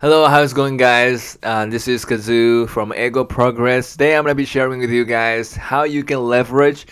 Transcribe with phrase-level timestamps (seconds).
[0.00, 1.36] Hello, how's it going, guys?
[1.42, 3.90] Uh, this is Kazoo from Ego Progress.
[3.90, 6.86] Today, I'm gonna be sharing with you guys how you can leverage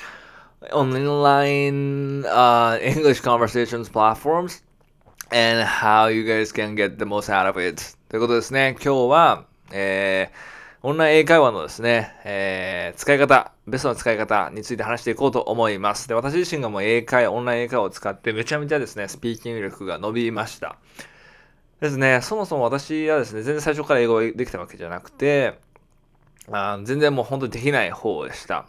[0.73, 4.63] online uh, English conversations platforms
[5.31, 7.95] and how you guys can get the most out of it.
[8.09, 8.75] ということですね。
[8.85, 16.09] 今日は、えー、オンライン英会話のですね、えー、使い方、ベストな使い方について話していこうと思います。
[16.09, 20.75] で、私自身がもう英会、オンライン英会話を使ってめちゃめちゃですね、スピーキング力が伸びました。
[21.81, 25.59] ですね、そもそも私はですね、全然最初から英語できたわけじゃなくて、
[26.51, 28.67] あ全然もう本当にできない方でした。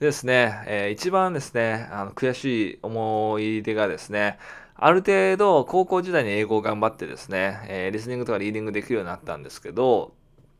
[0.00, 4.38] でですね、えー、一番ですね、あの悔しい思い出がですね、
[4.74, 10.14] ある程度高校時代に英語を頑張ってですね、えー、リスニングとかリーディングできるようになったんですけど、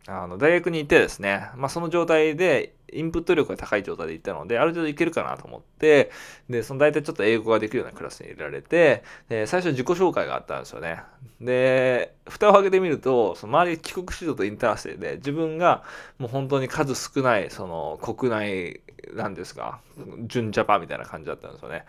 [0.06, 6.10] あの大学に行ってですね、まあ、その状態でインプット力が高い状態で行ったので、ある程度いけるかなと思って、
[6.50, 11.02] で、その大体ちょっと英語ができるようなクラスに入れられて、で最初自己紹介があったんですよね。
[11.40, 15.84] で、蓋を開けてみると、その周り帰国子女とインターセイで、自分が
[16.18, 18.80] もう本当に数少ない、その国内、
[19.14, 19.80] なんですか、
[20.26, 21.84] 純ジャパンみたいな感じだったんですよね。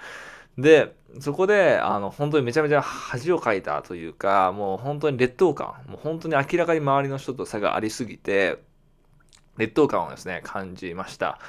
[0.58, 8.60] で、そこで、あの、本当にめちゃめちゃ恥をかいたというか、もう本当に劣等感、もう本当に明らかに周りの人と差がありすぎて、
[9.58, 11.40] 劣等感をですね、感じました。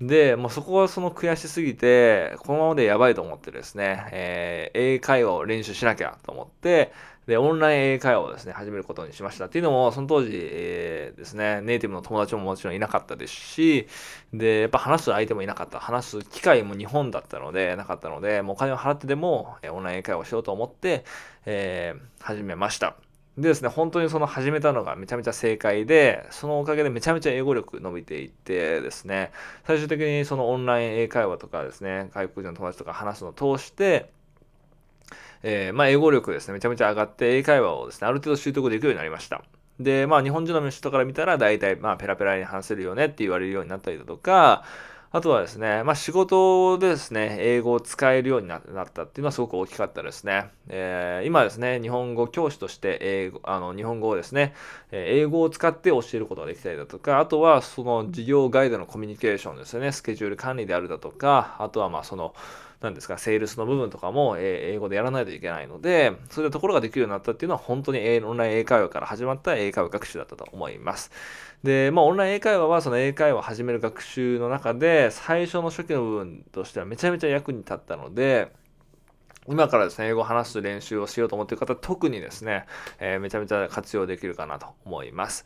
[0.00, 6.92] で、もうそこはその悔しすぎて、このままでやばいと思ってですね、えー、英会話を練習しなきゃと思って、
[7.26, 9.46] で、オンライン英会話をですね、始めることにしました。
[9.46, 13.86] っていうのも、その当時、えー、ですね、ネイティブの友達ももちろんいなかったですし、
[14.34, 15.80] で、やっぱ話す相手もいなかった。
[15.80, 21.04] 話す機会も日本だったので、なかったので、もうお金を払ってでも、えー、オンライン英会話をしようと思って、
[21.46, 22.96] えー、始めました。
[23.36, 29.32] でですね、本当にその始めたのがめちゃめちゃ正解で、そのおかげでめちゃめちゃ英語力伸びていってですね、
[29.66, 34.10] 最終的にそのオンライン英会話とかですね、外国人の友達とか話すのを通して、
[35.42, 39.42] えー、まあ、英語力ですね、めちゃめちゃ上がって、英会話をですね、ある程度習得できるようになりました。
[39.78, 44.64] で、まあ、日本人の人から見たら、大体、まあ、ペラペラに話せるよねって言われるようになったりだとか、
[45.14, 48.62] あとはですね、まあ、仕事でですね、英語を使えるようになっ
[48.92, 50.50] たっていうのはすごく大きかったですね。
[50.66, 54.54] えー、今ですね、日本語教師として英語、あの、日本語をですね、
[54.90, 62.34] 英語を使って教えることができたりだとか、あとはその事業ガイドのコミュニケーションですね、スケジュール管理であるだとか、あとはまあその、
[62.84, 71.10] なんですか、セールスの部分とかも英語でやらないといけないので、そういうところができるようになったっていうのは本当にオンライン英会話から始まった英会話学習だったと思います。
[71.64, 78.52] で、まあ、オンライン英会話はその英会話を始める学習の中で、最初の初期の部分としてはめちゃめちゃ役に立ったので、
[79.46, 82.64] 今からですね、英語を話す練習をしようと思っている方、特にですね、
[82.98, 85.44] えー、めちゃめちゃ活用できるかなと思います。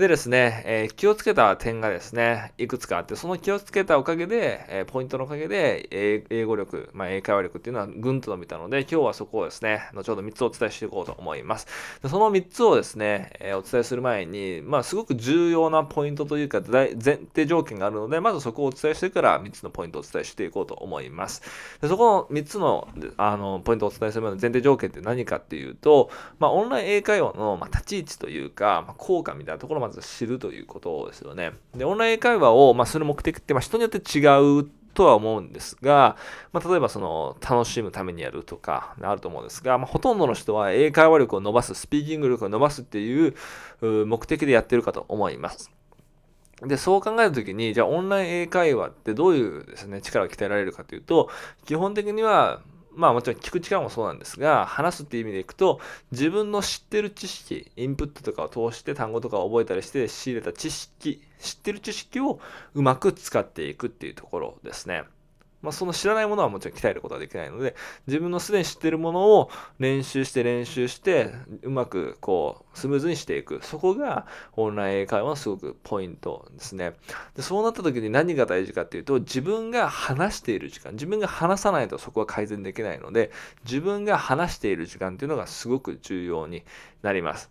[0.00, 11.66] でですね、えー、気をつけた点がですね、いくつかあって、その気をつけたおかげで、えー、ポイントのおかげで、英語力、まあ、英会話力っていうのはぐんと伸びたので、今日はそこをですね、後ほど3つお伝えしていこうと思います。
[12.02, 21.42] でその3つをですね、えー、お伝えする前に、まあ、すごく重要なポイントというか、前提条件があるので、まずそこをお伝えしてから3つのポイントをお伝えしていこうと思います。
[21.82, 26.08] でそこの3つのあのポイントをお伝えする前の前提条件って何かっていうと、
[26.38, 31.52] まあ、オンライン英会話の、ま、立ち位置というか、まあ、効果みたいなところをまず知るということですよね。
[31.74, 34.20] で、オンライン会話を、まあ、する目的って、まあ、人によって違
[34.60, 36.16] うとは思うんですが、
[36.52, 43.34] まあ、例えばその楽しむためにやるとかあると思うんですが、まあ、ほとんどの人は英会話力を伸ばす、スピーキング力を伸ばすっていう
[44.06, 45.72] 目的でやってるかと思います。
[46.62, 51.30] で、そう考えたときに、じゃあオンライン英会話ってどういうですね、力が鍛えられるかというと、
[51.64, 52.60] 基本的には
[52.92, 55.80] まあもちろん聞く力もそうなんですが、話すっていう意味でいくと、
[56.12, 62.40] 自分の知ってる知識、インプットとかを通して単語とかを覚えたりして仕入れた知識、知ってる知識を
[62.74, 65.04] うまく使っていくっていうところですね。
[65.62, 67.74] まあ、その知らないものはもちろん鍛えることはできないので、
[68.06, 71.32] 自分のすでに知っているものを練習して練習して、
[71.62, 73.60] うまくこう、スムーズにしていく。
[73.62, 76.92] そこがオンライン英会話のすごくポイントですね。
[77.36, 83.30] でそうなった時に何が大事かっていうと、自分が話している時間、自分が話さないとそこは改善できないので、
[83.64, 86.64] 自分が話している時間っていうのがすごく重要に
[87.02, 87.50] なります。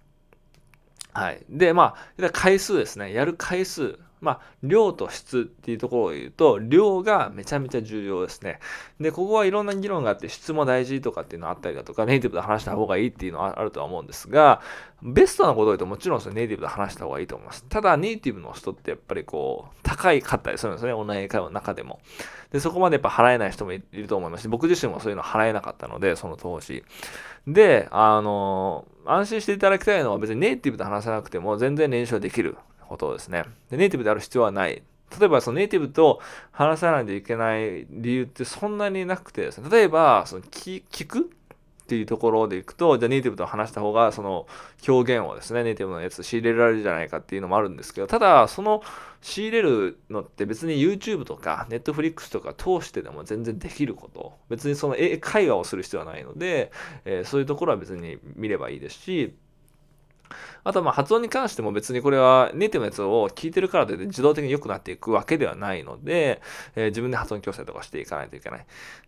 [1.13, 1.43] はい。
[1.49, 3.13] で、まあ、回数ですね。
[3.13, 3.99] やる回数。
[4.21, 8.59] まあ、量と質っていうところを言うと、量がめちゃめちゃ重要ですね。
[8.99, 14.61] で、ここはいろんな議論があって、質も大事とかっていうのあったりだとか、ネイティブで話した方がいいっていうのはあるとは思うんですが、
[15.01, 17.65] ベストなことを言うともちろんそネイティブで話した方がいいと思います。
[17.69, 20.93] ただ、ネイティブの人ってやっぱりこう、高いかったりするんですね。
[20.93, 21.99] オンライン英会話の中でも。
[22.51, 26.83] で、そこまでやっぱ払えない人もいると思いますし、僕自身もそういうの払えなかったので、その当時。
[27.47, 32.57] で、あの、安心していただきたいのは別にネイティブで話さなくても全然練習できる。
[32.89, 33.43] ことですね。
[33.69, 34.83] でネイティブである必要はない。
[35.17, 36.19] 例えばそのネイティブと
[36.51, 41.31] 話さないといけない理由ってそんなになくてですね、例えばその聞く
[41.89, 44.45] っていうところでいくと、じゃあネイティブと話した方が、その
[44.87, 48.83] 表現をですね、ネイティブのやつ仕入れられるじゃないかっていうのもあるんですけど、ただ、その
[49.21, 54.33] 仕入れるのって別に YouTube とか Netflix とか通してでも全然できること。
[54.49, 56.71] 別にその英会話をする必要はないので、
[57.05, 59.33] えー、そういうところは別に見ればいいですし、
[60.63, 66.41] あとま発音に関しても別にこれはネイティブのやつを聞いてるからといって自動的に良くなっていくわけではないので、
[66.75, 68.65] えー、自分で発音矯正とかしていかないといけない。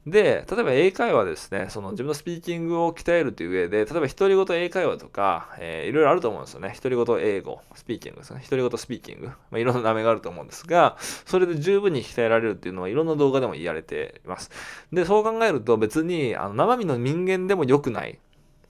[0.07, 6.73] で、例えば英会話ですね、その自分のスピーキングを鍛えるという上で、例えば独り言英会話とか、えー、いろいろあると思うんですよね。
[6.81, 8.41] 独り言英語、スピーキングですね。
[8.49, 9.27] 独り言スピーキング。
[9.27, 14.49] まあ、いろんな名前があると思うんですが、それで十分に鍛えられるっていうのはいろんな動画でも言われています。
[14.91, 18.19] で、そう考えると別にあの生身の人間でも良くない。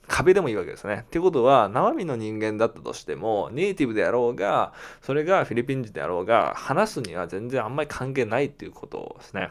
[0.08, 1.04] 壁でもいいわけですね。
[1.06, 9.50] っていうことは、生身の人間だったとしても、ネイティブであろうが、それがフィリピン人であろうが、話すには全然あんまり関係ないっていうことですね。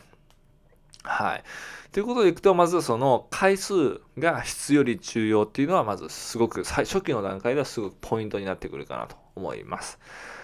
[1.04, 1.44] はい。
[1.92, 10.00] ということでいくと、まずその回数が質より重要っていうのは、まずすごく、初期の段階ではすごくポイントになってくるかなと思います。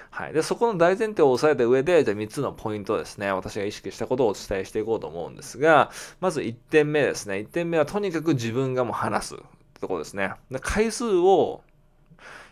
[0.09, 0.33] はい。
[0.33, 3.31] で、そこの大前提を押さえた上で、じゃあ3つのポイントですね。
[3.31, 7.35] 私が意識したことをお伝えしていこうと思うんですが、まず1点目ですね。
[7.35, 9.35] 1点目はとにかく自分がもう話す。
[9.77, 10.33] ってとこですね。
[10.61, 11.61] 回数を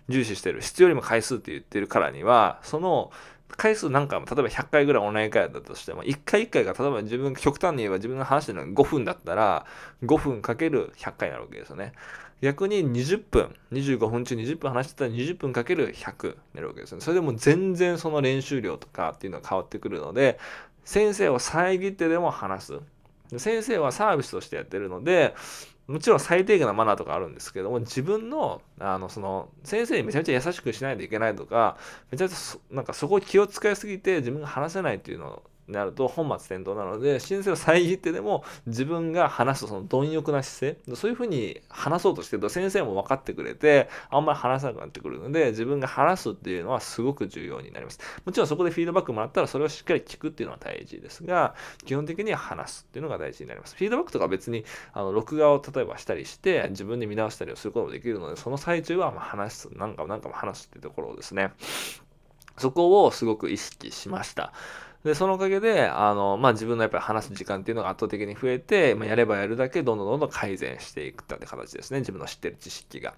[0.08, 0.62] 重視してる。
[0.62, 3.12] 質よりも回数って言ってるからには、その
[3.48, 9.66] 回数何回も、例えば100回ぐらいオンライン会だとしても、1回1回が、例えば自分、極端に言えば自分が話してるのが5分だったら、
[10.04, 11.94] 5分かける100回になるわけですよね。
[12.42, 17.04] 逆に20分、25分中20分話してたら20分かける100になるわけですよね。
[17.04, 20.38] それでも全然その練習量とかっていうのは変わってくるので、
[20.84, 22.80] 先生を遮ってでも話す。
[23.38, 25.34] 先生はサービスとしてやってるので、
[25.88, 31.78] もちろん最低限のマナーとかあるんですけども、自分の、あの、その、先生にめちゃめちゃ優しくしないといけないとか、
[32.12, 48.00] めちゃめちゃなんかそこを気を使いすぎて自分が話せないっていうのなると本末転倒なので、申請を遮ってでも自分が話すその貪欲な姿勢、そういうふうに話そうとしてると先生も分かってくれて、あんまり話さなくなってくるので、自分が話すっていうのはすごく重要になります。
[48.26, 53.76] もちろんそこでフィードバックもらったらそれをしっかり聞くっていうのは大事ですが、基本的には話すっていうのが大事になります。
[53.76, 61.52] フィードバックとか別に、あの、録画を例えばしたりして、自分で見直したりをすることもできるので、その最中はま話す、なんかもなんかも話すっていうところですね、
[62.58, 64.54] そこをすごく意識しました。
[65.06, 72.00] で、そのおかげで、あの、まあ、自分のやっぱり話す時間っていうのが圧倒的に増えて、まあ、やればやるだけどんどんどんどん改善していくって形ですね。
[72.00, 73.14] 自分の知ってる知識が。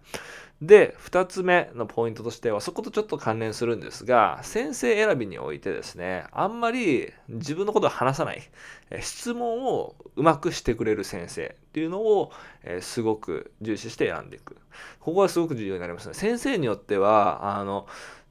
[0.62, 8.42] で、二つ目のポイントとしては、そことちょっと関連するんですが、先生選びにおいてですね、あんまり自分のことを話さない、
[9.00, 12.34] 質問をうまくしてくれる先生っていうのを、
[12.66, 14.58] え、すごく重視して選んでいく。
[15.00, 16.16] ここはすごく重要になりますね。
[16.16, 17.88] 先生によっては、あの、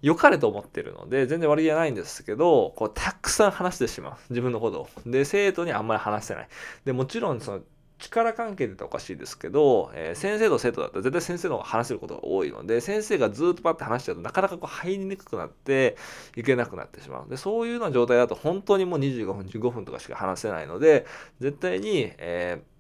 [0.07, 4.13] 良かれと思ってるので、全然悪気はないんですけど、こう、たくさん話してしまう。
[4.31, 4.89] 自分のことを。
[5.05, 6.49] で、生徒にあんまり話せない。
[6.85, 7.61] で、もちろん、その、
[7.99, 15.97] 力関係で言ったらおかしいですけど、えー、先生と生徒だったら絶対先生の方が話せることが多いので、先生がずっとパッて話しちゃうとなかなかこう入りにくくなって
[16.37, 17.29] いけなくなってしまう。
[17.29, 21.07] で、そういうような状態だと本当にもう25分、15分とかしか話せないので、
[21.41, 22.76] 絶対に、えー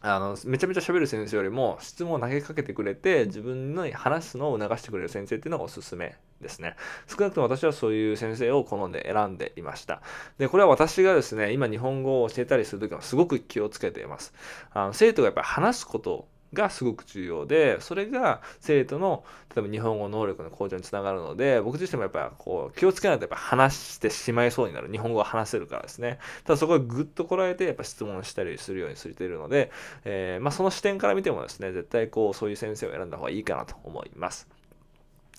[0.00, 6.76] あの、めちゃめちゃ喋る先生よりも質問を投げかけてくれて自分の話すのを促してくれる先生っていうのがおすすめですね。
[7.06, 10.00] 少なくとも私はそういう先生を好んで選んでいました。
[10.38, 14.32] で、これは私がですね、今日本語を教えたりするときはすごく気をつけています。
[14.72, 19.24] あの生徒がやっぱり話すことがすごく重要で、それが生徒の、
[19.54, 24.90] 例えば日本語能力の向上につながるので、僕自身もやっぱこう気をつけないとやっぱ話してしまいそうになる。
[24.90, 26.18] 日本語を話せるからですね。
[26.44, 29.70] ただそこはぐっとこらえてやっぱ質問したりするようにされているので、
[30.04, 34.48] えー、まあその視点から見てもですね、絶対こうそういう先生を選んだ方がいいかなと思います。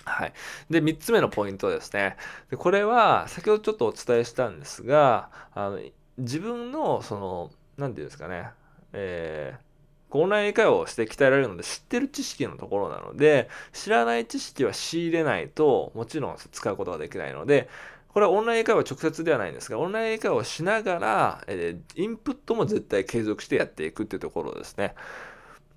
[0.05, 0.33] はい。
[0.69, 2.17] で、3つ目のポイントですね。
[2.49, 5.79] でこれは、先ほどちょっとお伝えしたんですが、あの
[6.17, 8.49] 自分の、その、何て言うんですかね、
[8.93, 9.68] えー
[10.11, 17.69] オンライン英会話をして鍛えられるので知ってる知識のところなので知らない知識は仕入れないともちろん使うことができないので
[18.09, 24.95] これはオンライン英会話直接ではないんですがオンライン英会話をしながら、えー、インプットも絶対継続してやっていくっていうところですね。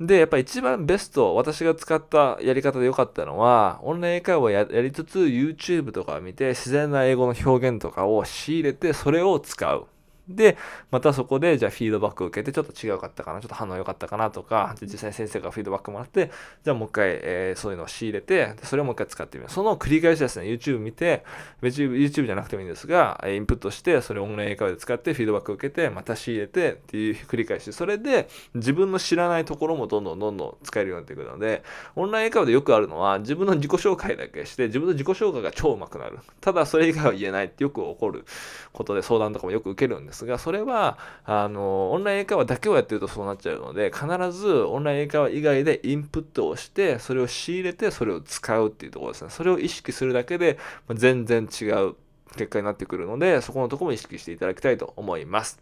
[0.06, 9.86] で、やっぱ一番ベスト、私が使ったやり方で良かったのは、オンライン英会話をやりつつ、YouTube とかを見て、自然な英語の表現とかを仕入れて、それを使う。
[10.34, 10.56] で、
[10.90, 16.30] またそこで、じゃあフィードバックを受けて、ちょっと違うかったかな、ちょっと反応良かったかなとか、実際先生がフィードバックもらって、
[16.64, 19.50] じゃあもう一回、えー、そういうのを仕入れて、それをもう一回使ってみる。
[19.50, 21.24] その繰り返しですね、YouTube 見て、
[21.62, 27.72] YouTube じゃなくてもいいんですが、インプットして、それをオンライン英会話で使って、フィードバックを受けて、また仕入れてっていう繰り返し。
[27.72, 31.62] それで、自分の知らないところもどんどんどんどん使えるようになってくるので、
[31.96, 36.18] オンライン英会話でよくあるのは、自分の自己紹介だけして、自分の自己紹介が超うまくなる。
[36.40, 38.24] ただ、それ以外は言えないってよく起こる
[38.72, 49.30] ことで相談とかもよく受けるんですますが、それは、あの、オンライン英会話だけをやってるとそうなっちゃうので、必ずオンライン英会話以外でインプットをして、それを仕入れて、それを使うっていうところですね。
[49.30, 50.58] それを意識するだけで、
[50.94, 51.94] 全然違う
[52.36, 55.60] 結果になってくるので、そこのとこも意識していただきたいと思います。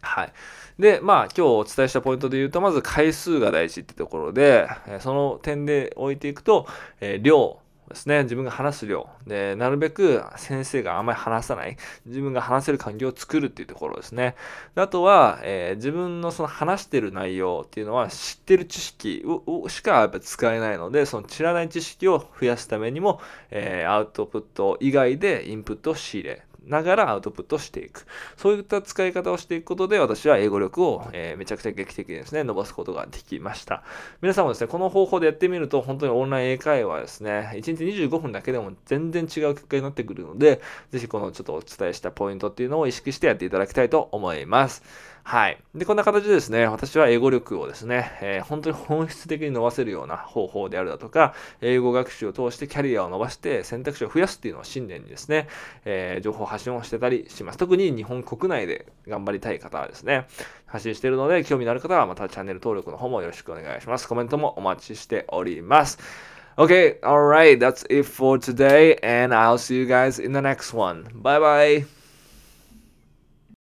[0.00, 0.32] はい。
[0.78, 4.68] で、まあ、今日お伝えしたポイントで言うと、まず回数が大事ってところで、
[5.00, 6.66] その点で置いていくと、
[7.00, 8.22] えー、量ですね。
[8.22, 9.08] 自分が話す量。
[9.26, 11.76] で、なるべく先生があんまり話さない。
[12.06, 14.34] 自分が話せる環境を作るっていうところですね。
[14.74, 26.42] であとは、えー、自分のその話してる内容っていうのは知ってる知識をしかやっぱ使えないので、その知らない知識を増やすためにも、えー、アウトプット以外でインプットを仕入れ。
[26.66, 28.06] ながらアウトプットしていく。
[28.36, 33.82] そういった使い方をしていくことで、私は英語力を、えー、めちゃくちゃ劇的にですね、伸ばすことができました。
[34.22, 44.82] 皆さんもですね、この方法でやってみると、本当にオンライン英会話ですね、1日25分だけでも全然違う結果になってくるので、ぜひこのちょっとお伝えしたポイントっていうのを意識してやっていただきたいと思います。
[45.26, 45.58] はい。
[45.74, 55.48] で、こんな形でですね、私は英語力をですね、えー、本当に本質的に伸ばせるような方法であるだとか、英語学習を通してキャリアを伸ばして選択肢を増やすっていうのを信念にですね、
[55.86, 57.58] えー、情報発信をしてたりします。
[57.58, 60.26] 特に日本国内で頑張りたい方はですね、
[60.66, 64.06] 発信しているので、興味のある方はまたチャンネル登録の方もよろしくお願いします。
[64.06, 65.98] コメントもお待ちしております。
[66.56, 71.04] Okay, alright, that's it for today, and I'll see you guys in the next one.
[71.14, 72.03] Bye bye.